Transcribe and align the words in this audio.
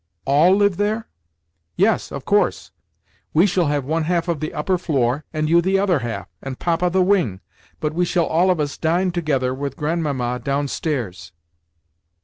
"All 0.25 0.55
live 0.55 0.77
there?" 0.77 1.07
"Yes, 1.75 2.11
of 2.11 2.25
course. 2.25 2.71
We 3.35 3.45
shall 3.45 3.67
have 3.67 3.85
one 3.85 4.05
half 4.05 4.27
of 4.27 4.39
the 4.39 4.51
upper 4.51 4.79
floor, 4.79 5.25
and 5.31 5.47
you 5.47 5.61
the 5.61 5.77
other 5.77 5.99
half, 5.99 6.27
and 6.41 6.57
Papa 6.57 6.89
the 6.89 7.03
wing; 7.03 7.39
but 7.79 7.93
we 7.93 8.03
shall 8.03 8.25
all 8.25 8.49
of 8.49 8.59
us 8.59 8.79
dine 8.79 9.11
together 9.11 9.53
with 9.53 9.77
Grandmamma 9.77 10.39
downstairs." 10.43 11.33